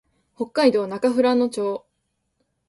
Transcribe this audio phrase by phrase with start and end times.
[0.35, 1.85] 北海道中富良野町